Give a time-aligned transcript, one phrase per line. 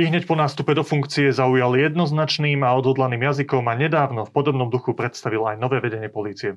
[0.00, 4.72] I hneď po nástupe do funkcie zaujal jednoznačným a odhodlaným jazykom a nedávno v podobnom
[4.72, 6.56] duchu predstavil aj nové vedenie polície.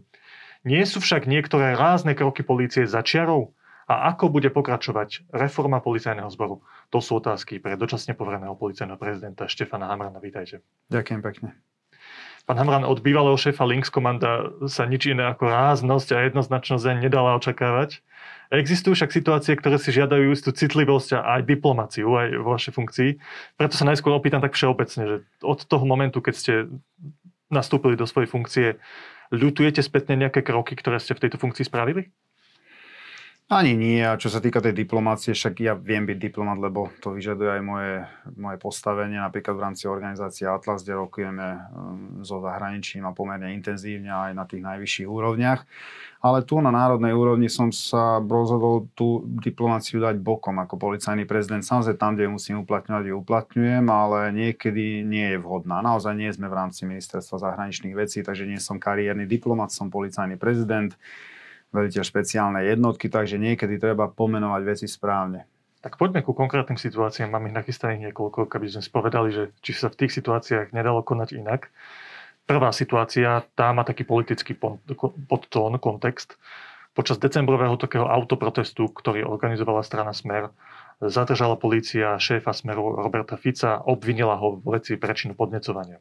[0.63, 3.51] Nie sú však niektoré rázne kroky polície za čiarou?
[3.83, 6.63] A ako bude pokračovať reforma policajného zboru?
[6.87, 10.23] To sú otázky pre dočasne povereného policajného prezidenta Štefana Hamrana.
[10.23, 10.63] Vítajte.
[10.87, 11.59] Ďakujem pekne.
[12.47, 17.35] Pán Hamran, od bývalého šéfa Links komanda sa nič iné ako ráznosť a jednoznačnosť nedala
[17.35, 17.99] očakávať.
[18.53, 23.09] Existujú však situácie, ktoré si žiadajú istú citlivosť a aj diplomáciu aj vo vašej funkcii.
[23.57, 26.53] Preto sa najskôr opýtam tak všeobecne, že od toho momentu, keď ste
[27.49, 28.67] nastúpili do svojej funkcie,
[29.33, 32.13] ľutujete spätne nejaké kroky, ktoré ste v tejto funkcii spravili?
[33.51, 33.99] Ani nie.
[33.99, 37.61] A čo sa týka tej diplomácie, však ja viem byť diplomat, lebo to vyžaduje aj
[37.61, 37.93] moje,
[38.39, 39.19] moje postavenie.
[39.19, 44.47] Napríklad v rámci organizácie Atlas, kde rokujeme um, so zahraničím a pomerne intenzívne aj na
[44.47, 45.59] tých najvyšších úrovniach.
[46.23, 51.67] Ale tu na národnej úrovni som sa rozhodol tú diplomáciu dať bokom ako policajný prezident.
[51.67, 55.83] Samozrejme tam, kde musím uplatňovať, ju uplatňujem, ale niekedy nie je vhodná.
[55.83, 60.39] Naozaj nie sme v rámci ministerstva zahraničných vecí, takže nie som kariérny diplomat, som policajný
[60.39, 60.95] prezident
[61.73, 65.49] veliteľ špeciálnej jednotky, takže niekedy treba pomenovať veci správne.
[65.83, 67.27] Tak poďme ku konkrétnym situáciám.
[67.27, 71.35] Mám ich nachystaných niekoľko, keby sme spovedali, že či sa v tých situáciách nedalo konať
[71.35, 71.67] inak.
[72.47, 74.55] Prvá situácia, tá má taký politický
[75.27, 76.39] podtón, kontext.
[76.93, 80.53] Počas decembrového takého autoprotestu, ktorý organizovala strana Smer,
[81.01, 85.99] zadržala polícia šéfa Smeru Roberta Fica, obvinila ho v veci prečinu podnecovania.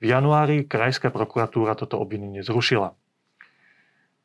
[0.00, 2.92] V januári krajská prokuratúra toto obvinenie zrušila.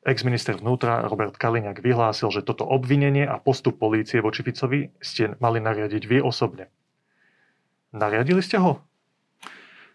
[0.02, 5.62] Ex-minister vnútra Robert Kaliňák vyhlásil, že toto obvinenie a postup polície voči Ficovi ste mali
[5.62, 6.74] nariadiť vy osobne.
[7.94, 8.82] Nariadili ste ho?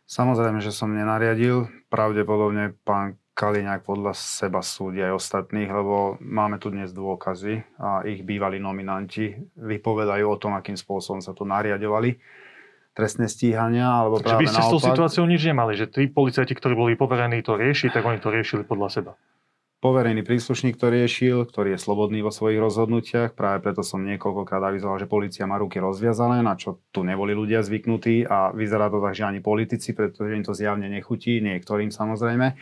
[0.06, 1.66] Samozrejme, že som nenariadil.
[1.90, 8.22] Pravdepodobne pán Kaliňák podľa seba súdi aj ostatných, lebo máme tu dnes dôkazy a ich
[8.22, 12.14] bývalí nominanti vypovedajú o tom, akým spôsobom sa tu nariadovali
[12.94, 14.70] trestné stíhania, alebo práve vy ste naopak.
[14.70, 18.22] s tou situáciou nič nemali, že tí policajti, ktorí boli poverení to riešiť, tak oni
[18.22, 19.12] to riešili podľa seba
[19.81, 23.37] poverený príslušník to riešil, ktorý je slobodný vo svojich rozhodnutiach.
[23.37, 27.60] Práve preto som niekoľkokrát avizoval, že policia má ruky rozviazané, na čo tu neboli ľudia
[27.60, 32.56] zvyknutí a vyzerá to tak, že ani politici, pretože im to zjavne nechutí, niektorým samozrejme.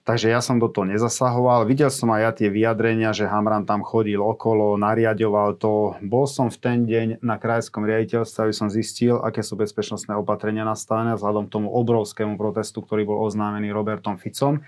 [0.00, 1.68] Takže ja som do toho nezasahoval.
[1.68, 6.00] Videl som aj ja tie vyjadrenia, že Hamran tam chodil okolo, nariadoval to.
[6.00, 10.64] Bol som v ten deň na krajskom riaditeľstve, aby som zistil, aké sú bezpečnostné opatrenia
[10.64, 14.64] nastavené vzhľadom tomu obrovskému protestu, ktorý bol oznámený Robertom Ficom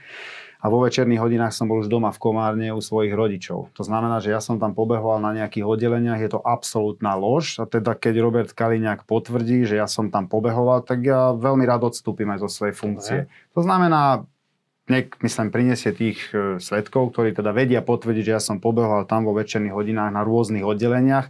[0.63, 3.75] a vo večerných hodinách som bol už doma v Komárne u svojich rodičov.
[3.75, 7.67] To znamená, že ja som tam pobehoval na nejakých oddeleniach, je to absolútna lož a
[7.67, 12.31] teda keď Robert Kaliňák potvrdí, že ja som tam pobehoval, tak ja veľmi rád odstúpim
[12.31, 13.19] aj zo svojej funkcie.
[13.59, 14.23] To znamená,
[14.87, 19.27] nek, myslím, prinesie tých e, svetkov, ktorí teda vedia potvrdiť, že ja som pobehoval tam
[19.27, 21.27] vo večerných hodinách na rôznych oddeleniach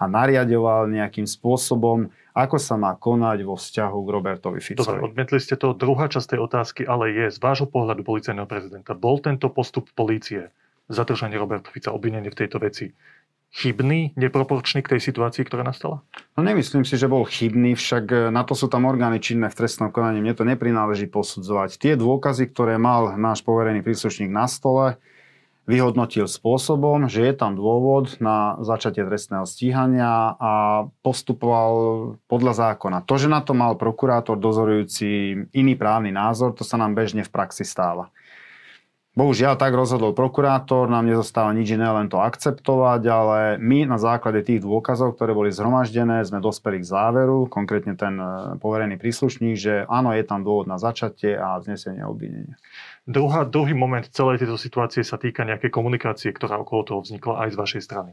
[0.00, 4.98] a nariadoval nejakým spôsobom ako sa má konať vo vzťahu k Robertovi Ficovi.
[4.98, 5.76] Dobre, odmietli ste to.
[5.76, 8.96] Druhá časť tej otázky ale je z vášho pohľadu policajného prezidenta.
[8.96, 10.48] Bol tento postup polície,
[10.88, 12.90] zadržanie Roberta Fica, obvinenie v tejto veci
[13.52, 16.00] chybný, neproporčný k tej situácii, ktorá nastala?
[16.34, 19.58] No nemyslím si, že bol chybný, však e, na to sú tam orgány činné v
[19.60, 20.24] trestnom konaní.
[20.24, 21.76] Mne to neprináleží posudzovať.
[21.76, 24.96] Tie dôkazy, ktoré mal náš poverený príslušník na stole,
[25.62, 30.52] vyhodnotil spôsobom, že je tam dôvod na začatie trestného stíhania a
[31.06, 31.72] postupoval
[32.26, 33.06] podľa zákona.
[33.06, 37.30] To, že na to mal prokurátor dozorujúci iný právny názor, to sa nám bežne v
[37.30, 38.10] praxi stáva.
[39.12, 44.40] Bohužiaľ, tak rozhodol prokurátor, nám nezostáva nič iné, len to akceptovať, ale my na základe
[44.40, 49.84] tých dôkazov, ktoré boli zhromaždené, sme dospeli k záveru, konkrétne ten e, poverený príslušník, že
[49.84, 52.56] áno, je tam dôvod na začatie a znesenie obvinenia.
[53.04, 57.48] Druhá, druhý moment celej tejto situácie sa týka nejakej komunikácie, ktorá okolo toho vznikla aj
[57.52, 58.12] z vašej strany.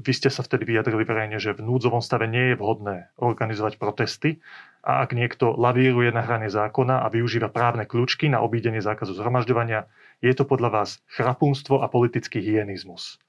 [0.00, 4.40] Vy ste sa vtedy vyjadrili verejne, že v núdzovom stave nie je vhodné organizovať protesty
[4.80, 9.84] a ak niekto lavíruje na hrane zákona a využíva právne kľúčky na obídenie zákazu zhromažďovania,
[10.24, 13.20] je to podľa vás chrapúnstvo a politický hyenizmus.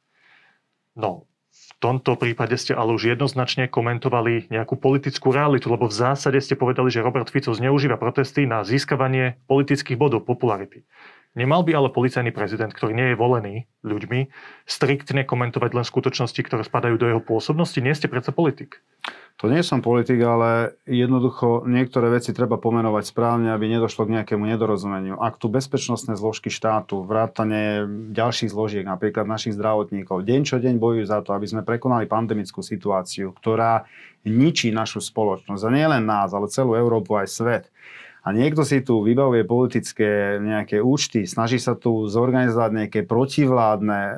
[0.95, 6.39] No, v tomto prípade ste ale už jednoznačne komentovali nejakú politickú realitu, lebo v zásade
[6.39, 10.87] ste povedali, že Robert Fico zneužíva protesty na získavanie politických bodov popularity.
[11.31, 13.55] Nemal by ale policajný prezident, ktorý nie je volený
[13.87, 14.27] ľuďmi,
[14.67, 17.79] striktne komentovať len skutočnosti, ktoré spadajú do jeho pôsobnosti?
[17.79, 18.83] Nie ste predsa politik.
[19.39, 24.43] To nie som politik, ale jednoducho niektoré veci treba pomenovať správne, aby nedošlo k nejakému
[24.45, 25.17] nedorozumeniu.
[25.17, 31.05] Ak tu bezpečnostné zložky štátu, vrátane ďalších zložiek, napríklad našich zdravotníkov, deň čo deň bojujú
[31.09, 33.89] za to, aby sme prekonali pandemickú situáciu, ktorá
[34.27, 35.63] ničí našu spoločnosť.
[35.65, 37.65] A nie len nás, ale celú Európu aj svet
[38.21, 44.15] a niekto si tu vybavuje politické nejaké účty, snaží sa tu zorganizovať nejaké protivládne e,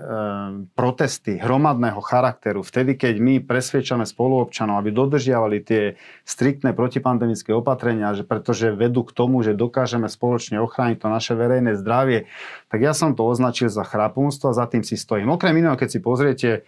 [0.75, 5.95] protesty hromadného charakteru, vtedy, keď my presviečame spoluobčanov, aby dodržiavali tie
[6.27, 11.79] striktné protipandemické opatrenia, že pretože vedú k tomu, že dokážeme spoločne ochrániť to naše verejné
[11.79, 12.27] zdravie,
[12.67, 15.31] tak ja som to označil za chrapunstvo a za tým si stojím.
[15.31, 16.67] Okrem iného, keď si pozriete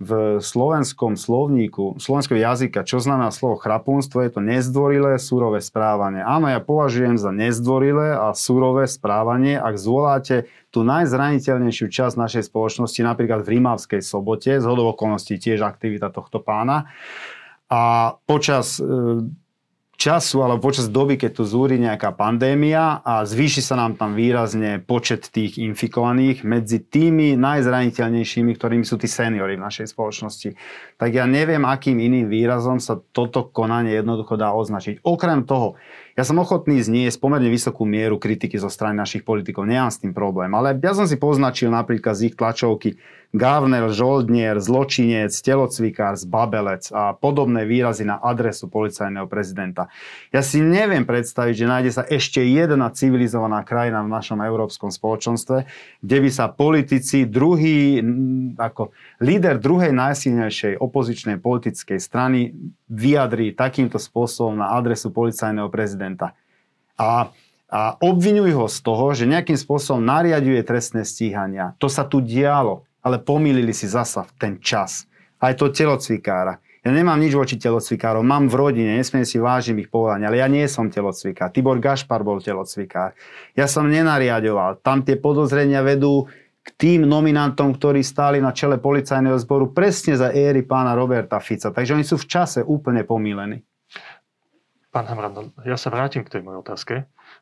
[0.00, 6.22] v slovenskom slovníku, slovenského jazyka, čo znamená slovo chrapunstvo, je to nezdvorilé, surové správanie.
[6.22, 13.00] Áno, ja považujem za nezdvorilé a surové správanie, ak zvoláte tú najzraniteľnejšiu časť našej spoločnosti,
[13.04, 16.88] napríklad v Rímavskej sobote, z okolností tiež aktivita tohto pána.
[17.72, 18.84] A počas e,
[19.96, 24.82] času alebo počas doby, keď tu zúri nejaká pandémia a zvýši sa nám tam výrazne
[24.82, 30.58] počet tých infikovaných medzi tými najzraniteľnejšími, ktorými sú tí seniory v našej spoločnosti.
[30.98, 35.06] Tak ja neviem, akým iným výrazom sa toto konanie jednoducho dá označiť.
[35.06, 35.78] Okrem toho,
[36.12, 40.12] ja som ochotný zniesť pomerne vysokú mieru kritiky zo strany našich politikov, nemám s tým
[40.12, 43.00] problém, ale ja som si poznačil napríklad z ich tlačovky
[43.32, 49.88] Gavner, Žoldnier, Zločinec, Telocvikár, Zbabelec a podobné výrazy na adresu policajného prezidenta.
[50.36, 55.64] Ja si neviem predstaviť, že nájde sa ešte jedna civilizovaná krajina v našom európskom spoločenstve,
[56.04, 58.04] kde by sa politici, druhý,
[58.60, 58.92] ako
[59.24, 62.52] líder druhej najsilnejšej opozičnej politickej strany
[62.92, 66.01] vyjadrí takýmto spôsobom na adresu policajného prezidenta.
[66.98, 67.30] A
[67.72, 71.72] a obvinujú ho z toho, že nejakým spôsobom nariaduje trestné stíhania.
[71.80, 75.10] To sa tu dialo ale pomýlili si zasa v ten čas.
[75.42, 76.62] Aj to telocvikára.
[76.82, 80.50] Ja nemám nič voči telocvikárom, mám v rodine, nesmiem si vážiť ich povolania, ale ja
[80.50, 81.54] nie som telocvikár.
[81.54, 83.14] Tibor Gašpar bol telocvikár.
[83.54, 84.82] Ja som nenariadoval.
[84.82, 86.26] Tam tie podozrenia vedú
[86.62, 91.70] k tým nominantom, ktorí stáli na čele policajného zboru presne za éry pána Roberta Fica.
[91.70, 93.62] Takže oni sú v čase úplne pomílení.
[94.92, 96.94] Pán Hamran, ja sa vrátim k tej mojej otázke.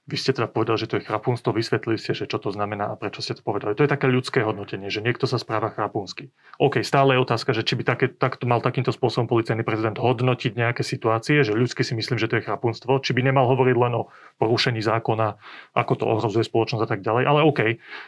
[0.06, 2.94] Vy ste teda povedali, že to je chrapunstvo, vysvetlili ste, že čo to znamená a
[2.94, 3.75] prečo ste to povedali.
[3.75, 6.31] To je také ľudské hodnotenie, že niekto sa správa chrapunsky.
[6.62, 10.55] OK, stále je otázka, že či by také, tak, mal takýmto spôsobom policajný prezident hodnotiť
[10.55, 13.99] nejaké situácie, že ľudsky si myslím, že to je chrapunstvo, či by nemal hovoriť len
[13.99, 15.35] o porušení zákona,
[15.75, 17.26] ako to ohrozuje spoločnosť a tak ďalej.
[17.26, 17.61] Ale OK,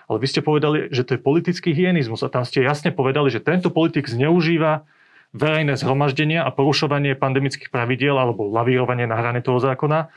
[0.06, 3.42] ale vy ste povedali, že to je politický hyenizmus a tam ste jasne povedali, že
[3.42, 4.86] tento politik zneužíva
[5.32, 10.12] verejné zhromaždenia a porušovanie pandemických pravidiel alebo lavírovanie na hrane toho zákona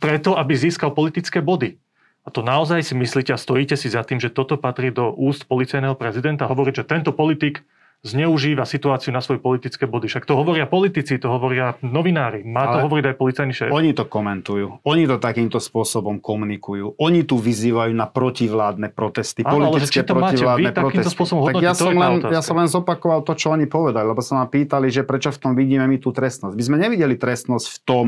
[0.00, 1.76] preto, aby získal politické body.
[2.24, 5.44] A to naozaj si myslíte a stojíte si za tým, že toto patrí do úst
[5.44, 7.60] policajného prezidenta, hovoriť, že tento politik
[8.04, 10.12] zneužíva situáciu na svoje politické body.
[10.12, 12.44] Však to hovoria politici, to hovoria novinári.
[12.44, 13.68] Má to Ale hovoriť aj policajný šéf.
[13.72, 14.84] Oni to komentujú.
[14.84, 17.00] Oni to takýmto spôsobom komunikujú.
[17.00, 19.40] Oni tu vyzývajú na protivládne protesty.
[19.40, 21.16] Áno, politické ale to protivládne máte vy protesty.
[21.16, 24.44] Spôsobom tak ja som, len, ja som len zopakoval to, čo oni povedali, lebo sa
[24.44, 26.54] ma pýtali, že prečo v tom vidíme my tú trestnosť.
[26.54, 28.06] My sme nevideli trestnosť v tom,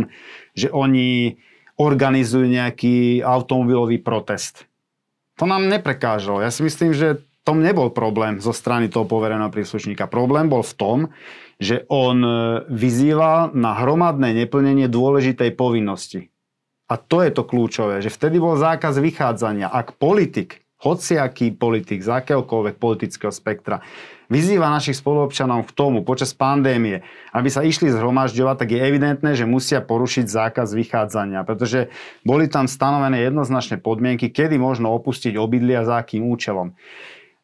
[0.53, 1.41] že oni
[1.81, 4.69] organizujú nejaký automobilový protest.
[5.37, 6.41] To nám neprekážalo.
[6.41, 10.11] Ja si myslím, že tom nebol problém zo strany toho povereného príslušníka.
[10.11, 10.99] Problém bol v tom,
[11.63, 12.31] že on e,
[12.67, 16.35] vyzýval na hromadné neplnenie dôležitej povinnosti.
[16.91, 19.71] A to je to kľúčové, že vtedy bol zákaz vychádzania.
[19.71, 23.83] Ak politik, hociaký politik z akéhokoľvek politického spektra,
[24.27, 29.47] vyzýva našich spoluobčanov k tomu počas pandémie, aby sa išli zhromažďovať, tak je evidentné, že
[29.47, 31.91] musia porušiť zákaz vychádzania, pretože
[32.27, 36.75] boli tam stanovené jednoznačné podmienky, kedy možno opustiť obydlia za akým účelom.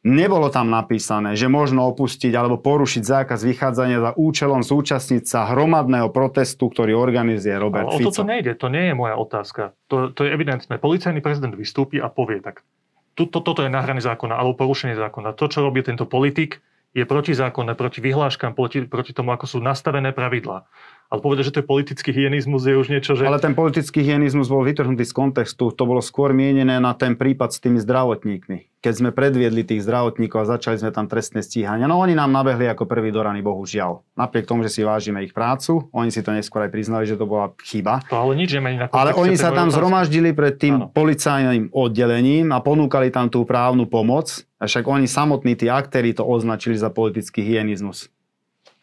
[0.02, 6.10] Nebolo tam napísané, že možno opustiť alebo porušiť zákaz vychádzania za účelom zúčastniť sa hromadného
[6.10, 8.10] protestu, ktorý organizuje Robert Ale Fico.
[8.10, 9.78] O toto nejde, to nie je moja otázka.
[9.86, 10.74] To, to je evidentné.
[10.82, 12.66] Policajný prezident vystúpi a povie tak,
[13.14, 15.38] to, to, toto je nahranie zákona alebo porušenie zákona.
[15.38, 16.58] To, čo robí tento politik,
[16.92, 20.68] je protizákonné, proti vyhláškam, proti, proti tomu, ako sú nastavené pravidlá.
[21.12, 23.28] Ale povedať, že to je politický hyenizmus, je už niečo, že...
[23.28, 25.68] Ale ten politický hyenizmus bol vytrhnutý z kontextu.
[25.68, 28.72] To bolo skôr mienené na ten prípad s tými zdravotníkmi.
[28.80, 31.84] Keď sme predviedli tých zdravotníkov a začali sme tam trestné stíhania.
[31.84, 34.00] No oni nám nabehli ako prvý do rany, bohužiaľ.
[34.16, 37.28] Napriek tomu, že si vážime ich prácu, oni si to neskôr aj priznali, že to
[37.28, 38.00] bola chyba.
[38.08, 40.88] To ale nič nemení na Ale oni sa tam zhromaždili pred tým ano.
[40.96, 44.48] policajným oddelením a ponúkali tam tú právnu pomoc.
[44.56, 48.08] A však oni samotní, tí aktéri, to označili za politický hyenizmus.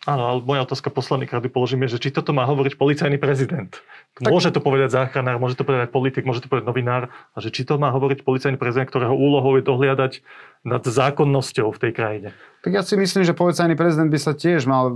[0.10, 3.70] Áno, ale moja otázka posledný krát položím je, že či toto má hovoriť policajný prezident.
[4.20, 4.36] Tak...
[4.36, 7.64] Môže to povedať záchranár, môže to povedať politik, môže to povedať novinár, a že či
[7.64, 10.20] to má hovoriť policajný prezident, ktorého úlohou je dohliadať
[10.68, 12.30] nad zákonnosťou v tej krajine.
[12.60, 14.92] Tak ja si myslím, že policajný prezident by sa tiež mal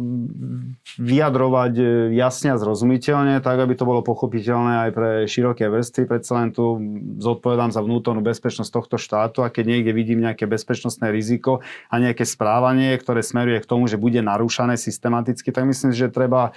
[0.99, 1.83] vyjadrovať e,
[2.19, 6.03] jasne a zrozumiteľne, tak aby to bolo pochopiteľné aj pre široké vrstvy.
[6.03, 6.75] Predsa len tu
[7.23, 12.27] zodpovedám za vnútornú bezpečnosť tohto štátu a keď niekde vidím nejaké bezpečnostné riziko a nejaké
[12.27, 16.51] správanie, ktoré smeruje k tomu, že bude narúšané systematicky, tak myslím, že treba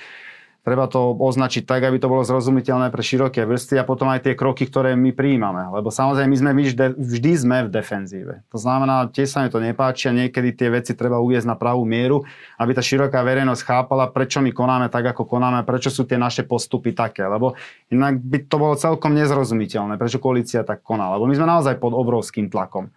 [0.66, 4.34] Treba to označiť tak, aby to bolo zrozumiteľné pre široké vrstvy a potom aj tie
[4.34, 5.62] kroky, ktoré my prijímame.
[5.70, 8.42] Lebo samozrejme, my sme vždy, vždy sme v defenzíve.
[8.50, 11.86] To znamená, tiež sa mi to nepáči a niekedy tie veci treba uviezť na pravú
[11.86, 12.26] mieru,
[12.58, 16.42] aby tá široká verejnosť chápala, prečo my konáme tak, ako konáme, prečo sú tie naše
[16.42, 17.22] postupy také.
[17.22, 17.54] Lebo
[17.94, 21.14] inak by to bolo celkom nezrozumiteľné, prečo koalícia tak koná.
[21.14, 22.90] Lebo my sme naozaj pod obrovským tlakom.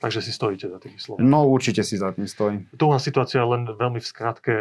[0.00, 1.20] Takže si stojíte za tým slovom.
[1.28, 2.72] No určite si za tým stojím.
[2.72, 4.54] Druhá situácia, len veľmi v skratke,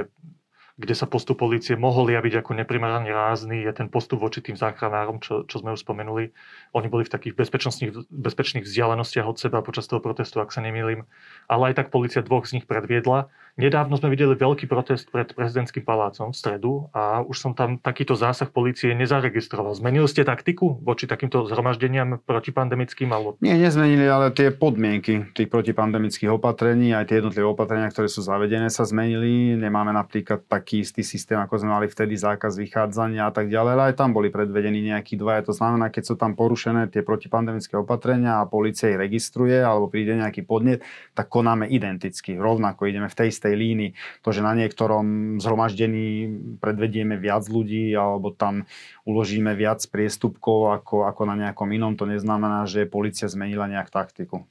[0.81, 5.21] kde sa postup policie mohol javiť ako neprimerane rázny, je ten postup voči tým záchranárom,
[5.21, 6.33] čo, čo sme už spomenuli.
[6.73, 11.05] Oni boli v takých bezpečných, bezpečných vzdialenostiach od seba počas toho protestu, ak sa nemýlim.
[11.45, 13.29] Ale aj tak policia dvoch z nich predviedla.
[13.59, 18.15] Nedávno sme videli veľký protest pred prezidentským palácom v stredu a už som tam takýto
[18.15, 19.75] zásah policie nezaregistroval.
[19.75, 23.11] Zmenili ste taktiku voči takýmto zhromaždeniam protipandemickým?
[23.11, 23.35] Alebo...
[23.43, 28.71] Nie, nezmenili, ale tie podmienky tých protipandemických opatrení, aj tie jednotlivé opatrenia, ktoré sú zavedené,
[28.71, 29.59] sa zmenili.
[29.59, 33.83] Nemáme napríklad taký istý systém, ako sme mali vtedy zákaz vychádzania a tak ďalej, ale
[33.91, 35.43] aj tam boli predvedení nejakí dvaja.
[35.51, 40.15] To znamená, keď sú tam porušené tie protipandemické opatrenia a policia ich registruje alebo príde
[40.15, 40.79] nejaký podnet,
[41.11, 42.39] tak konáme identicky.
[42.39, 43.97] Rovnako ideme v tej istej línii.
[44.21, 46.29] To, že na niektorom zhromaždení
[46.61, 48.69] predvedieme viac ľudí alebo tam
[49.09, 54.45] uložíme viac priestupkov ako, ako na nejakom inom, to neznamená, že policia zmenila nejak taktiku.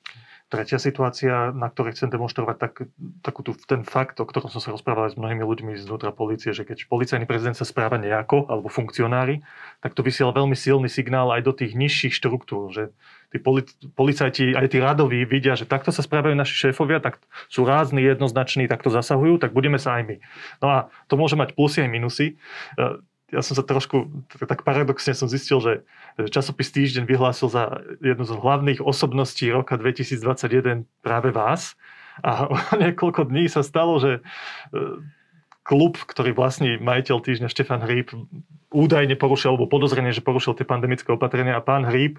[0.50, 2.90] Tretia situácia, na ktorej chcem demonstrovať tak,
[3.22, 6.66] takú tu, ten fakt, o ktorom som sa rozprával s mnohými ľuďmi znútra policie, že
[6.66, 9.46] keď policajný prezident sa správa nejako, alebo funkcionári,
[9.78, 12.90] tak to vysiela veľmi silný signál aj do tých nižších štruktúr, že
[13.30, 13.38] tí
[13.94, 18.66] policajti, aj tí radoví vidia, že takto sa správajú naši šéfovia, tak sú rázni, jednoznační,
[18.66, 20.16] takto zasahujú, tak budeme sa aj my.
[20.58, 22.34] No a to môže mať plusy aj minusy e,
[23.30, 24.10] ja som sa trošku,
[24.42, 25.72] tak paradoxne som zistil, že
[26.30, 31.78] časopis Týždeň vyhlásil za jednu z hlavných osobností roka 2021 práve vás.
[32.26, 32.50] A
[32.82, 34.20] niekoľko dní sa stalo, že e,
[35.62, 38.10] klub, ktorý vlastní majiteľ týždňa Štefan Hríb,
[38.70, 42.18] údajne porušil, alebo podozrenie, že porušil tie pandemické opatrenia a pán Hríb,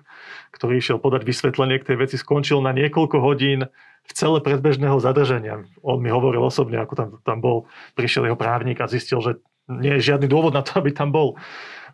[0.55, 3.67] ktorý išiel podať vysvetlenie k tej veci, skončil na niekoľko hodín
[4.01, 5.63] v cele predbežného zadržania.
[5.83, 9.39] On mi hovoril osobne, ako tam, tam bol, prišiel jeho právnik a zistil, že
[9.79, 11.39] nie je žiadny dôvod na to, aby tam bol.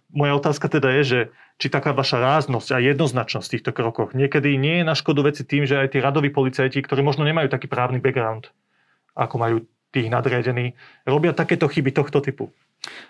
[0.09, 1.19] Moja otázka teda je, že
[1.57, 5.41] či taká vaša ráznosť a jednoznačnosť v týchto krokoch niekedy nie je na škodu veci
[5.41, 8.53] tým, že aj tí radoví policajti, ktorí možno nemajú taký právny background,
[9.17, 9.55] ako majú
[9.89, 12.53] tých nadriadení, robia takéto chyby tohto typu.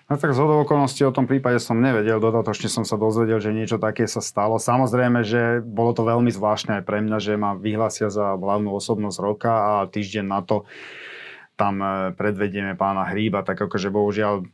[0.07, 3.75] No tak z okolností o tom prípade som nevedel, dodatočne som sa dozvedel, že niečo
[3.75, 4.57] také sa stalo.
[4.57, 9.17] Samozrejme, že bolo to veľmi zvláštne aj pre mňa, že ma vyhlásia za hlavnú osobnosť
[9.19, 10.63] roka a týždeň na to
[11.59, 14.47] tam eh, predvedieme pána Hríba, tak akože bohužiaľ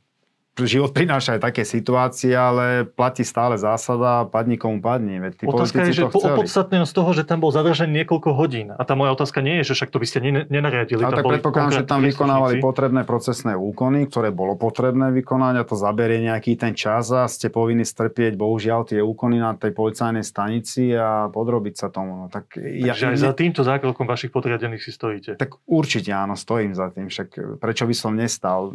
[0.62, 5.18] život prináša aj také situácie, ale platí stále zásada, padni komu padni.
[5.18, 8.70] Veď tí otázka je, že opodstatné z toho, že tam bol zadržaný niekoľko hodín.
[8.70, 10.20] A tá moja otázka nie je, že však to by ste
[10.54, 11.02] nenariadili.
[11.02, 15.74] Ale tak predpokladám, že tam vykonávali potrebné procesné úkony, ktoré bolo potrebné vykonať a to
[15.74, 20.94] zaberie nejaký ten čas a ste povinni strpieť bohužiaľ tie úkony na tej policajnej stanici
[20.94, 22.14] a podrobiť sa tomu.
[22.14, 25.42] No, tak ja, Takže aj za týmto zákrokom vašich podriadených si stojíte.
[25.42, 27.10] Tak určite áno, stojím za tým.
[27.10, 28.70] Však prečo by som nestal?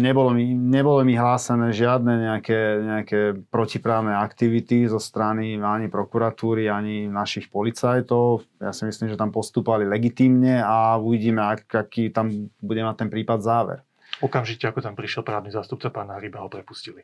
[0.00, 3.20] Nebolo mi, nebolo mi vyhlásené žiadne nejaké, nejaké
[3.50, 8.46] protiprávne aktivity zo strany ani prokuratúry, ani našich policajtov.
[8.62, 13.10] Ja si myslím, že tam postúpali legitímne a uvidíme, ak, aký tam bude mať ten
[13.10, 13.82] prípad záver.
[14.22, 17.02] Okamžite, ako tam prišiel právny zástupca pána Hryba, ho prepustili.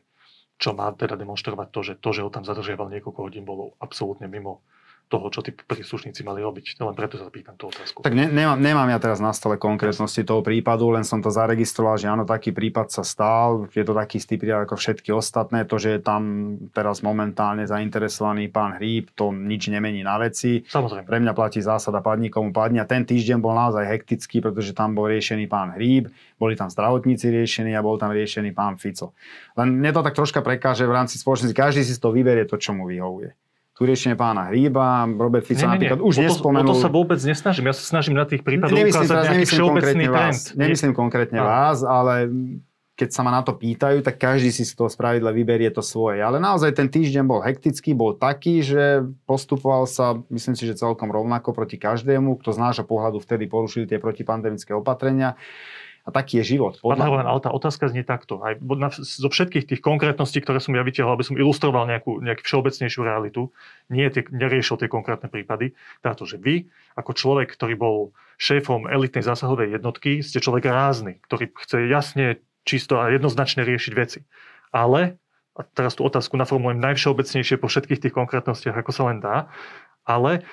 [0.55, 4.31] Čo má teda demonstrovať to, že to, že ho tam zadržiaval niekoľko hodín, bolo absolútne
[4.31, 4.63] mimo
[5.05, 6.81] toho, čo tí príslušníci mali robiť.
[6.81, 8.01] Len preto sa pýtam tú otázku.
[8.01, 12.01] Tak ne, nemám, nemám ja teraz na stole konkrétnosti toho prípadu, len som to zaregistroval,
[12.01, 13.69] že áno, taký prípad sa stal.
[13.69, 15.69] Je to taký istý prípad ako všetky ostatné.
[15.69, 16.21] To, že je tam
[16.73, 20.65] teraz momentálne zainteresovaný pán Hríb, to nič nemení na veci.
[20.65, 21.05] Samozrejme.
[21.05, 22.81] Pre mňa platí zásada padni komu padni.
[22.81, 26.09] A ten týždeň bol naozaj hektický, pretože tam bol riešený pán Hríb,
[26.41, 29.13] boli tam zdravotníci riešení a bol tam riešený pán Fico.
[29.53, 31.53] Len mne to tak troška prekáže v rámci spoločnosti.
[31.53, 33.44] Každý si to vyberie to, čo mu vyhovuje
[33.75, 36.71] tu riešenie pána Hríba, Robert Fico nie, nie, napríklad už o to, nespomenul.
[36.71, 39.45] O to sa vôbec nesnažím, ja sa snažím na tých prípadoch nemyslím, ukázať teraz, nejaký
[39.51, 40.15] všeobecný trend.
[40.15, 41.45] Vás, nemyslím konkrétne a.
[41.45, 42.13] vás, ale
[42.95, 46.23] keď sa ma na to pýtajú, tak každý si z toho spravidla vyberie to svoje.
[46.23, 51.11] Ale naozaj ten týždeň bol hektický, bol taký, že postupoval sa, myslím si, že celkom
[51.11, 55.35] rovnako proti každému, kto z nášho pohľadu vtedy porušili tie protipandemické opatrenia.
[56.05, 56.77] A taký je život.
[56.85, 57.01] Podľa...
[57.01, 58.37] Pán ale tá otázka znie takto.
[58.45, 62.45] Aj na, zo všetkých tých konkrétností, ktoré som ja vytiahol, aby som ilustroval nejakú, nejakú
[62.45, 63.49] všeobecnejšiu realitu,
[63.89, 65.73] nie tie, neriešil tie konkrétne prípady,
[66.05, 67.97] táto, že vy, ako človek, ktorý bol
[68.37, 72.25] šéfom elitnej zásahovej jednotky, ste človek rázny, ktorý chce jasne,
[72.65, 74.21] čisto a jednoznačne riešiť veci.
[74.69, 75.17] Ale,
[75.57, 79.49] a teraz tú otázku naformulujem najvšeobecnejšie po všetkých tých konkrétnostiach, ako sa len dá,
[80.05, 80.45] ale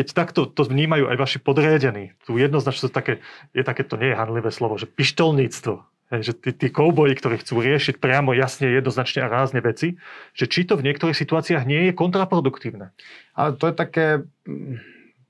[0.00, 3.20] keď takto to vnímajú aj vaši podriadení, tu jednoznačne také,
[3.52, 5.84] je také, to nie je hanlivé slovo, že pištolníctvo.
[6.08, 10.00] že tí, tí kouboji, ktorí chcú riešiť priamo, jasne, jednoznačne a rázne veci,
[10.32, 12.96] že či to v niektorých situáciách nie je kontraproduktívne.
[13.36, 14.06] Ale to je také,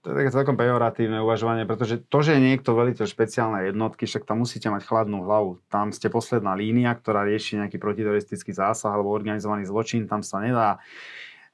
[0.01, 4.41] to je také celkom pejoratívne uvažovanie, pretože to, že niekto veliteľ špeciálnej jednotky, však tam
[4.41, 5.61] musíte mať chladnú hlavu.
[5.69, 10.81] Tam ste posledná línia, ktorá rieši nejaký protiteroristický zásah alebo organizovaný zločin, tam sa nedá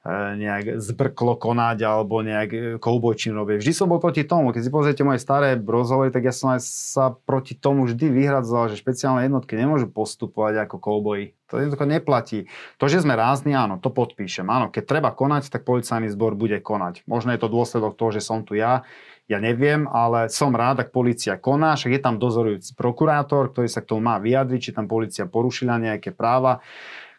[0.07, 3.59] nejak zbrklo konať alebo nejak e, koubojčin robiť.
[3.59, 4.55] Vždy som bol proti tomu.
[4.55, 8.71] Keď si pozriete moje staré rozhovory, tak ja som aj sa proti tomu vždy vyhradzoval,
[8.71, 11.35] že špeciálne jednotky nemôžu postupovať ako kouboji.
[11.51, 12.39] To jednoducho neplatí.
[12.79, 14.47] To, že sme rázni, áno, to podpíšem.
[14.47, 17.03] Áno, keď treba konať, tak policajný zbor bude konať.
[17.07, 18.87] Možno je to dôsledok toho, že som tu ja,
[19.27, 23.83] ja neviem, ale som rád, ak policia koná, však je tam dozorujúci prokurátor, ktorý sa
[23.83, 26.63] k tomu má vyjadriť, či tam policia porušila nejaké práva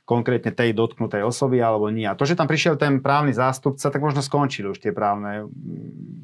[0.09, 2.09] konkrétne tej dotknutej osoby alebo nie.
[2.09, 5.45] A to, že tam prišiel ten právny zástupca, tak možno skončili už tie právne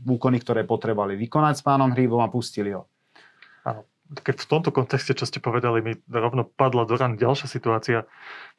[0.09, 2.89] úkony, ktoré potrebovali vykonať s pánom Hríbom a pustili ho.
[3.69, 3.85] Áno.
[4.05, 7.99] Keď v tomto kontexte, čo ste povedali, mi rovno padla do ran ďalšia situácia.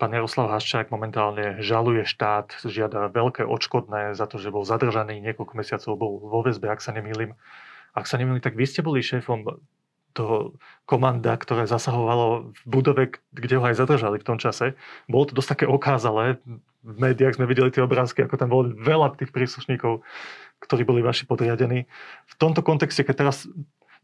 [0.01, 5.53] Pán Jaroslav Haščák momentálne žaluje štát, žiada veľké odškodné za to, že bol zadržaný niekoľko
[5.53, 7.37] mesiacov, bol vo väzbe, ak sa nemýlim.
[7.93, 9.45] Ak sa nemýlim, tak vy ste boli šéfom
[10.15, 10.55] toho
[10.87, 13.03] komanda, ktoré zasahovalo v budove,
[13.35, 14.79] kde ho aj zadržali v tom čase.
[15.11, 16.39] Bolo to dosť také okázalé.
[16.85, 20.05] V médiách sme videli tie obrázky, ako tam bolo veľa tých príslušníkov,
[20.63, 21.83] ktorí boli vaši podriadení.
[22.31, 23.43] V tomto kontexte, keď teraz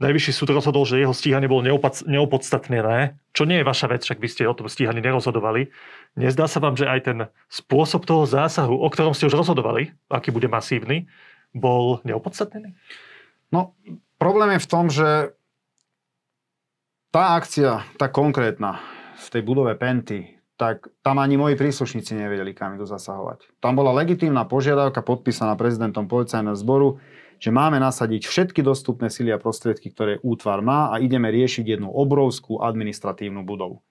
[0.01, 1.61] Najvyšší súd rozhodol, že jeho stíhanie bolo
[2.09, 5.69] neopodstatnené, čo nie je vaša vec, však vy ste o tom stíhaní nerozhodovali.
[6.17, 7.17] Nezdá sa vám, že aj ten
[7.53, 11.05] spôsob toho zásahu, o ktorom ste už rozhodovali, aký bude masívny,
[11.53, 12.73] bol neopodstatnený?
[13.53, 13.77] No,
[14.17, 15.37] problém je v tom, že
[17.11, 18.79] tá akcia, tá konkrétna,
[19.19, 23.59] v tej budove Penty, tak tam ani moji príslušníci nevedeli, kam idú zasahovať.
[23.59, 27.03] Tam bola legitímna požiadavka podpísaná prezidentom policajného zboru,
[27.41, 31.89] že máme nasadiť všetky dostupné sily a prostriedky, ktoré útvar má a ideme riešiť jednu
[31.91, 33.83] obrovskú administratívnu budovu.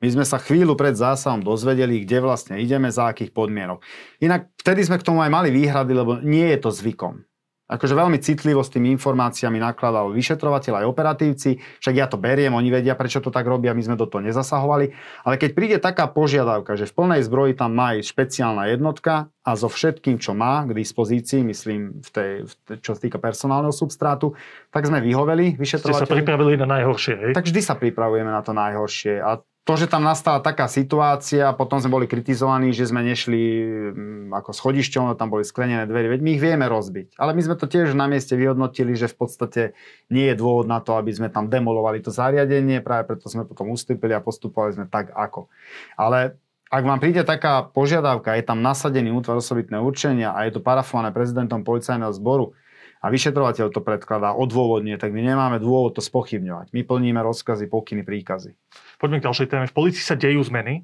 [0.00, 3.80] My sme sa chvíľu pred zásahom dozvedeli, kde vlastne ideme, za akých podmienok.
[4.20, 7.24] Inak vtedy sme k tomu aj mali výhrady, lebo nie je to zvykom
[7.66, 12.70] akože veľmi citlivo s tými informáciami nakladal vyšetrovateľ aj operatívci, však ja to beriem, oni
[12.70, 14.94] vedia, prečo to tak robia, my sme do toho nezasahovali.
[15.26, 19.50] Ale keď príde taká požiadavka, že v plnej zbroji tam má ísť špeciálna jednotka a
[19.58, 23.74] so všetkým, čo má k dispozícii, myslím, v tej, v tej, čo sa týka personálneho
[23.74, 24.38] substrátu,
[24.70, 26.06] tak sme vyhoveli vyšetrovateľi.
[26.06, 27.32] Ste sa pripravili na najhoršie, hej?
[27.34, 29.18] Tak vždy sa pripravujeme na to najhoršie.
[29.18, 33.42] A to, že tam nastala taká situácia, potom sme boli kritizovaní, že sme nešli
[33.90, 37.18] mm, ako schodišťou, tam boli sklenené dverie, veď my ich vieme rozbiť.
[37.18, 39.62] Ale my sme to tiež na mieste vyhodnotili, že v podstate
[40.06, 43.74] nie je dôvod na to, aby sme tam demolovali to zariadenie, práve preto sme potom
[43.74, 45.50] ustúpili a postupovali sme tak ako.
[45.98, 46.38] Ale
[46.70, 51.10] ak vám príde taká požiadavka, je tam nasadený útvar osobitného určenia a je to parafované
[51.10, 52.54] prezidentom policajného zboru,
[53.00, 56.72] a vyšetrovateľ to predkladá odôvodne, tak my nemáme dôvod to spochybňovať.
[56.72, 58.56] My plníme rozkazy, pokyny, príkazy.
[58.96, 59.66] Poďme k ďalšej téme.
[59.68, 60.82] V policii sa dejú zmeny.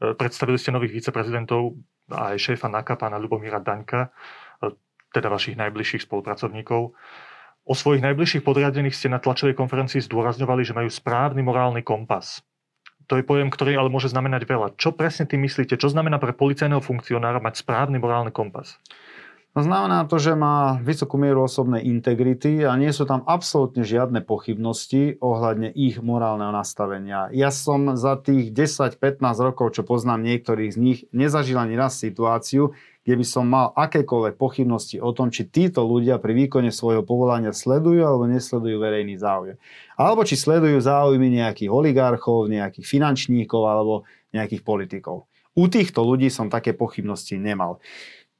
[0.00, 1.76] E, predstavili ste nových viceprezidentov
[2.08, 4.72] a aj šéfa NAKA, pána Lubomíra Daňka, e,
[5.12, 6.96] teda vašich najbližších spolupracovníkov.
[7.68, 12.40] O svojich najbližších podriadených ste na tlačovej konferencii zdôrazňovali, že majú správny morálny kompas.
[13.06, 14.78] To je pojem, ktorý ale môže znamenať veľa.
[14.78, 15.74] Čo presne tým myslíte?
[15.74, 18.78] Čo znamená pre policajného funkcionára mať správny morálny kompas?
[19.50, 24.22] No znamená to, že má vysokú mieru osobnej integrity a nie sú tam absolútne žiadne
[24.22, 27.26] pochybnosti ohľadne ich morálneho nastavenia.
[27.34, 32.78] Ja som za tých 10-15 rokov, čo poznám niektorých z nich, nezažil ani raz situáciu,
[33.02, 37.50] kde by som mal akékoľvek pochybnosti o tom, či títo ľudia pri výkone svojho povolania
[37.50, 39.58] sledujú alebo nesledujú verejný záujem.
[39.98, 45.26] Alebo či sledujú záujmy nejakých oligarchov, nejakých finančníkov alebo nejakých politikov.
[45.58, 47.82] U týchto ľudí som také pochybnosti nemal.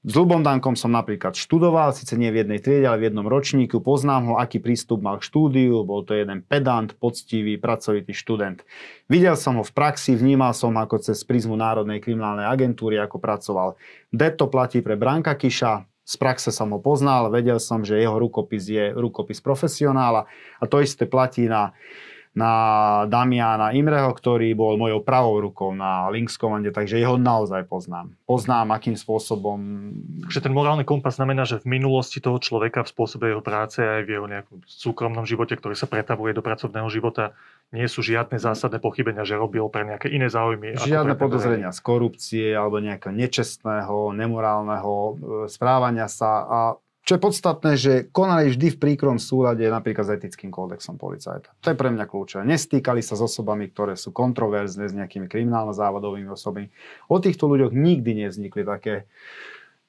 [0.00, 3.84] S Lubom Dankom som napríklad študoval, síce nie v jednej triede, ale v jednom ročníku.
[3.84, 8.64] Poznám ho, aký prístup mal k štúdiu, bol to jeden pedant, poctivý, pracovitý študent.
[9.12, 13.76] Videl som ho v praxi, vnímal som ako cez prízmu Národnej kriminálnej agentúry, ako pracoval.
[14.08, 18.16] Det to platí pre Branka Kiša, z praxe som ho poznal, vedel som, že jeho
[18.16, 20.24] rukopis je rukopis profesionála
[20.58, 21.76] a to isté platí na
[22.30, 22.52] na
[23.10, 28.14] Damiana Imreho, ktorý bol mojou pravou rukou na Links komande, takže jeho naozaj poznám.
[28.22, 29.58] Poznám, akým spôsobom...
[30.30, 34.06] Takže ten morálny kompas znamená, že v minulosti toho človeka v spôsobe jeho práce aj
[34.06, 37.34] v jeho nejakom súkromnom živote, ktorý sa pretavuje do pracovného života,
[37.74, 40.78] nie sú žiadne zásadné pochybenia, že robil pre nejaké iné záujmy.
[40.78, 45.12] Žiadne podozrenia z korupcie alebo nejakého nečestného, nemorálneho e,
[45.50, 46.58] správania sa a
[47.10, 51.50] čo je podstatné, že konali vždy v príkrom súlade napríklad s etickým kódexom policajta.
[51.58, 52.46] To je pre mňa kľúčové.
[52.46, 56.70] Nestýkali sa s osobami, ktoré sú kontroverzne, s nejakými kriminálno-závodovými osobami.
[57.10, 59.10] O týchto ľuďoch nikdy nevznikli také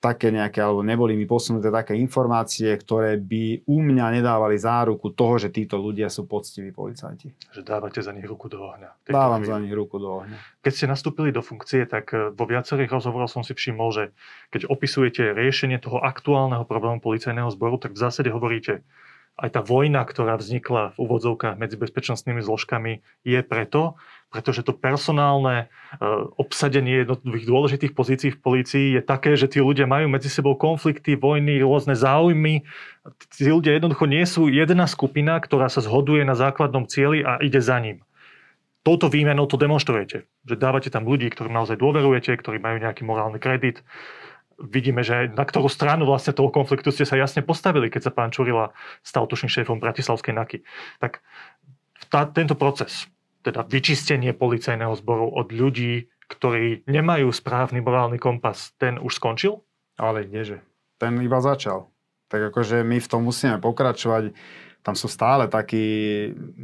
[0.02, 5.38] také nejaké, alebo neboli mi posunuté také informácie, ktoré by u mňa nedávali záruku toho,
[5.38, 7.30] že títo ľudia sú poctiví policajti.
[7.54, 9.06] Že dávate za nich ruku do ohňa.
[9.06, 10.34] Dávam za nich ruku do ohňa.
[10.66, 14.04] Keď ste nastúpili do funkcie, tak e, vo viacerých rozhovoroch som si všimol, že
[14.50, 18.82] keď opisujete riešenie toho aktuálneho problému policajného zboru, tak v zásade hovoríte,
[19.40, 23.96] aj tá vojna, ktorá vznikla v úvodzovkách medzi bezpečnostnými zložkami, je preto,
[24.32, 26.06] pretože to personálne e,
[26.40, 31.20] obsadenie jednotlivých dôležitých pozícií v polícii je také, že tí ľudia majú medzi sebou konflikty,
[31.20, 32.64] vojny, rôzne záujmy.
[33.36, 37.60] Tí ľudia jednoducho nie sú jedna skupina, ktorá sa zhoduje na základnom cieli a ide
[37.60, 38.06] za ním.
[38.82, 40.26] Touto výmenou to demonstrujete.
[40.48, 43.86] Že dávate tam ľudí, ktorým naozaj dôverujete, ktorí majú nejaký morálny kredit,
[44.66, 48.30] vidíme, že na ktorú stranu vlastne toho konfliktu ste sa jasne postavili, keď sa pán
[48.30, 50.58] Čurila stal tuším šéfom Bratislavskej NAKY.
[51.02, 51.22] Tak
[52.10, 53.10] tá, tento proces,
[53.42, 59.60] teda vyčistenie policajného zboru od ľudí, ktorí nemajú správny morálny kompas, ten už skončil?
[60.00, 60.64] Ale kdeže?
[61.02, 61.92] Ten iba začal.
[62.32, 64.32] Tak akože my v tom musíme pokračovať
[64.82, 65.86] tam sú stále takí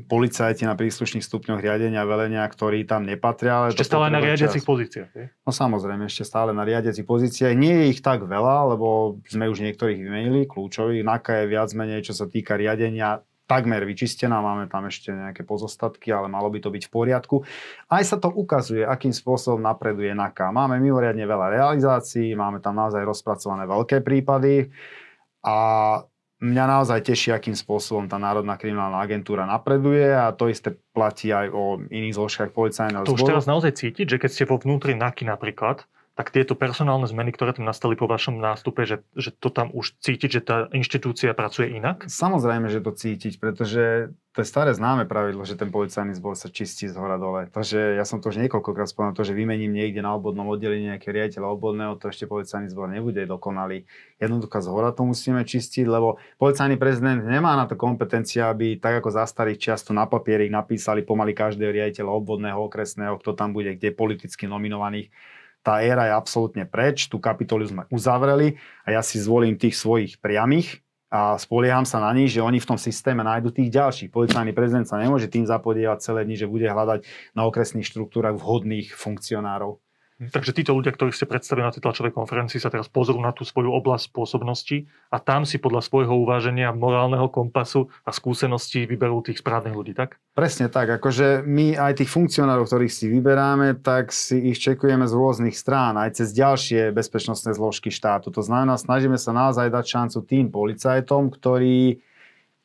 [0.09, 3.61] policajti na príslušných stupňoch riadenia velenia, ktorí tam nepatria.
[3.61, 5.09] Ale ešte stále na riadiacich pozíciách.
[5.13, 5.25] Je?
[5.45, 7.53] No samozrejme, ešte stále na riadiacich pozíciách.
[7.53, 11.05] Nie je ich tak veľa, lebo sme už niektorých vymenili, kľúčových.
[11.05, 16.11] NAKA je viac menej, čo sa týka riadenia, takmer vyčistená, máme tam ešte nejaké pozostatky,
[16.11, 17.35] ale malo by to byť v poriadku.
[17.87, 20.51] Aj sa to ukazuje, akým spôsobom napreduje NAKA.
[20.51, 24.67] Máme mimoriadne veľa realizácií, máme tam naozaj rozpracované veľké prípady
[25.45, 25.55] a
[26.37, 31.49] mňa naozaj teší, akým spôsobom tá Národná kriminálna agentúra napreduje a to isté platí aj
[31.49, 33.25] o iných zložkách policajného To zboru.
[33.25, 37.29] už teraz naozaj cítiť, že keď ste vo vnútri NAKY napríklad, tak tieto personálne zmeny,
[37.29, 41.37] ktoré tam nastali po vašom nástupe, že, že to tam už cítiť, že tá inštitúcia
[41.37, 42.09] pracuje inak?
[42.09, 46.49] Samozrejme, že to cítiť, pretože to je staré známe pravidlo, že ten policajný zbor sa
[46.49, 47.49] čistí z hora dole.
[47.53, 50.89] To, že ja som to už niekoľkokrát spomenul, to, že vymením niekde na obvodnom oddelení
[50.93, 53.85] nejaké riaditeľa obvodného, to ešte policajný zbor nebude dokonalý.
[54.17, 59.05] Jednoducho z hora to musíme čistiť, lebo policajný prezident nemá na to kompetencia, aby tak
[59.05, 63.53] ako za starých čas tu na papieri napísali pomaly každého riaditeľa obvodného, okresného, kto tam
[63.53, 65.09] bude, kde politicky nominovaných
[65.67, 68.55] tá éra je absolútne preč, tú kapitolu sme uzavreli
[68.87, 70.79] a ja si zvolím tých svojich priamých
[71.11, 74.11] a spolieham sa na nich, že oni v tom systéme nájdu tých ďalších.
[74.11, 77.03] Policajný prezident sa nemôže tým zapodievať celé dni, že bude hľadať
[77.35, 79.83] na okresných štruktúrach vhodných funkcionárov.
[80.17, 83.45] Takže títo ľudia, ktorí ste predstavili na tej tlačovej konferencii, sa teraz pozrú na tú
[83.45, 89.45] svoju oblasť spôsobnosti a tam si podľa svojho uváženia, morálneho kompasu a skúseností vyberú tých
[89.45, 90.17] správnych ľudí, tak?
[90.33, 90.89] Presne tak.
[90.89, 96.01] Akože my aj tých funkcionárov, ktorých si vyberáme, tak si ich čekujeme z rôznych strán,
[96.01, 98.33] aj cez ďalšie bezpečnostné zložky štátu.
[98.33, 102.01] To znamená, snažíme sa naozaj dať šancu tým policajtom, ktorí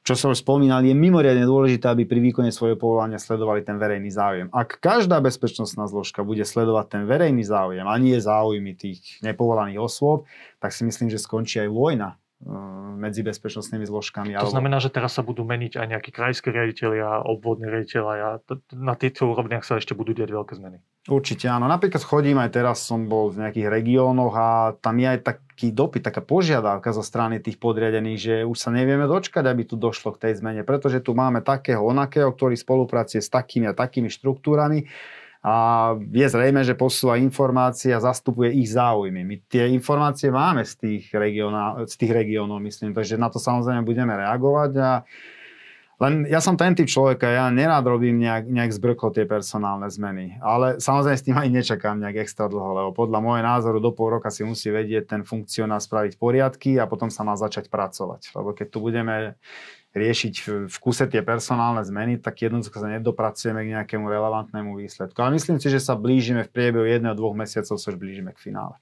[0.02, 4.10] čo som už spomínal, je mimoriadne dôležité, aby pri výkone svojho povolania sledovali ten verejný
[4.10, 4.46] záujem.
[4.50, 10.26] Ak každá bezpečnostná zložka bude sledovať ten verejný záujem a nie záujmy tých nepovolaných osôb,
[10.58, 12.21] tak si myslím, že skončí aj vojna
[12.98, 14.34] medzi bezpečnostnými zložkami.
[14.34, 14.54] To alebo...
[14.54, 18.42] znamená, že teraz sa budú meniť aj nejakí krajské riaditeľia, obvodní riaditeľia.
[18.74, 20.82] Na týchto úrovniach sa ešte budú diať veľké zmeny.
[21.10, 21.66] Určite áno.
[21.66, 26.06] Napríklad chodím aj teraz, som bol v nejakých regiónoch a tam je aj taký dopyt,
[26.06, 30.30] taká požiadavka zo strany tých podriadených, že už sa nevieme dočkať, aby tu došlo k
[30.30, 34.86] tej zmene, pretože tu máme takého onakého, ktorý spolupracuje s takými a takými štruktúrami
[35.42, 35.54] a
[35.98, 39.26] je zrejme, že posúva informácie a zastupuje ich záujmy.
[39.26, 43.82] My tie informácie máme z tých, regionál, z tých regiónov, myslím, takže na to samozrejme
[43.82, 44.90] budeme reagovať a
[46.02, 50.34] len ja som ten typ človeka, ja nerád robím nejak, nejak zbrko tie personálne zmeny.
[50.42, 54.18] Ale samozrejme s tým aj nečakám nejak extra dlho, lebo podľa môjho názoru do pol
[54.18, 58.34] roka si musí vedieť ten funkcionár spraviť poriadky a potom sa má začať pracovať.
[58.34, 59.38] Lebo keď tu budeme
[59.92, 60.34] riešiť
[60.72, 65.16] v kuse tie personálne zmeny, tak jednoducho sa nedopracujeme k nejakému relevantnému výsledku.
[65.20, 68.50] Ale myslím si, že sa blížime v priebehu jedného, dvoch mesiacov, sa už blížime k
[68.50, 68.80] finále.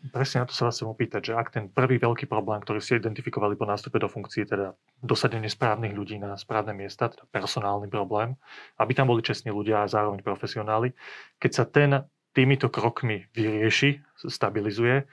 [0.00, 2.96] Presne na to sa vás chcem opýtať, že ak ten prvý veľký problém, ktorý ste
[2.96, 4.72] identifikovali po nástupe do funkcie, teda
[5.04, 8.32] dosadenie správnych ľudí na správne miesta, teda personálny problém,
[8.80, 10.96] aby tam boli čestní ľudia a zároveň profesionáli,
[11.36, 11.90] keď sa ten
[12.32, 15.04] týmito krokmi vyrieši, stabilizuje,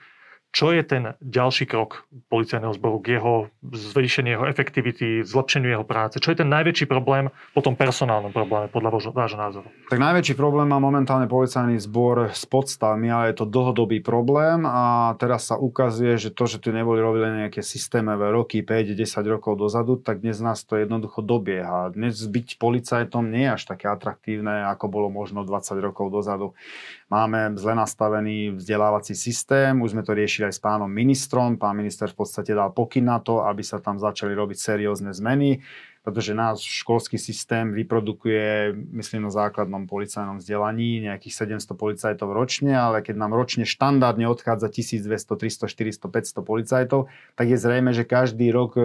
[0.48, 6.18] čo je ten ďalší krok policajného zboru k jeho zvýšeniu jeho efektivity, zlepšeniu jeho práce?
[6.18, 9.68] Čo je ten najväčší problém po tom personálnom probléme, podľa vášho názoru?
[9.92, 15.12] Tak najväčší problém má momentálne policajný zbor s podstavmi, ale je to dlhodobý problém a
[15.20, 20.00] teraz sa ukazuje, že to, že tu neboli robené nejaké systémové roky, 5-10 rokov dozadu,
[20.00, 21.92] tak dnes nás to jednoducho dobieha.
[21.92, 26.56] Dnes byť policajtom nie je až také atraktívne, ako bolo možno 20 rokov dozadu.
[27.08, 31.56] Máme zle nastavený vzdelávací systém, už sme to riešili aj s pánom ministrom.
[31.56, 35.64] Pán minister v podstate dal pokyn na to, aby sa tam začali robiť seriózne zmeny
[36.08, 43.04] pretože náš školský systém vyprodukuje, myslím, na základnom policajnom vzdelaní nejakých 700 policajtov ročne, ale
[43.04, 45.04] keď nám ročne štandardne odchádza 1200,
[45.36, 48.82] 300, 400, 500 policajtov, tak je zrejme, že každý rok e,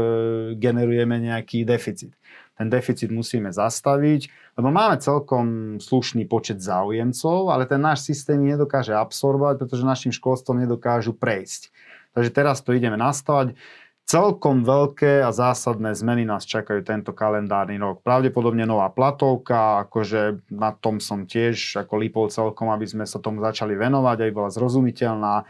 [0.60, 2.12] generujeme nejaký deficit.
[2.54, 4.30] Ten deficit musíme zastaviť,
[4.62, 10.62] lebo máme celkom slušný počet záujemcov, ale ten náš systém nedokáže absorbovať, pretože našim školstvom
[10.62, 11.74] nedokážu prejsť.
[12.13, 13.58] Takže teraz to ideme nastavať.
[14.04, 18.04] Celkom veľké a zásadné zmeny nás čakajú tento kalendárny rok.
[18.04, 23.39] Pravdepodobne nová platovka, akože na tom som tiež ako lípol celkom, aby sme sa tomu
[23.39, 25.48] začali venovať, aby bola zrozumiteľná,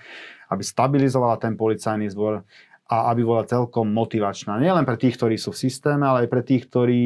[0.53, 2.45] aby stabilizovala ten policajný zbor
[2.93, 4.61] a aby bola celkom motivačná.
[4.61, 7.01] Nielen pre tých, ktorí sú v systéme, ale aj pre tých, ktorí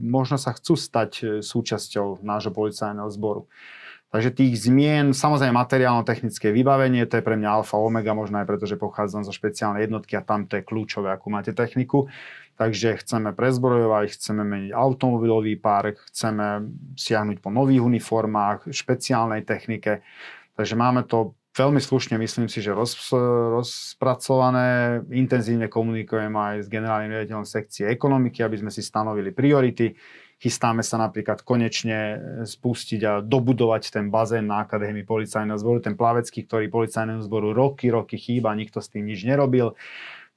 [0.00, 3.44] možno sa chcú stať súčasťou nášho policajného zboru.
[4.08, 8.64] Takže tých zmien, samozrejme materiálno-technické vybavenie, to je pre mňa alfa omega, možno aj preto,
[8.64, 12.08] že pochádzam zo špeciálnej jednotky a tam to je kľúčové, akú máte techniku.
[12.56, 20.00] Takže chceme prezbrojovať, chceme meniť automobilový park, chceme siahnuť po nových uniformách, špeciálnej technike.
[20.56, 22.94] Takže máme to veľmi slušne, myslím si, že roz,
[23.58, 25.02] rozpracované.
[25.10, 29.98] Intenzívne komunikujem aj s generálnym riaditeľom sekcie ekonomiky, aby sme si stanovili priority
[30.38, 32.16] Chystáme sa napríklad konečne e,
[32.46, 37.90] spustiť a dobudovať ten bazén na Akadémii policajného zboru, ten plavecký, ktorý policajnému zboru roky,
[37.90, 39.74] roky chýba, nikto s tým nič nerobil.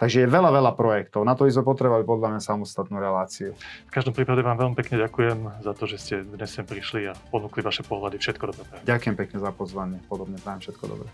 [0.01, 1.21] Takže je veľa, veľa projektov.
[1.21, 3.53] Na to by sme potrebovali podľa mňa samostatnú reláciu.
[3.85, 7.13] V každom prípade vám veľmi pekne ďakujem za to, že ste dnes sem prišli a
[7.29, 8.17] ponúkli vaše pohľady.
[8.17, 8.65] Všetko dobré.
[8.81, 10.01] Ďakujem pekne za pozvanie.
[10.09, 11.09] Podobne prajem všetko dobré.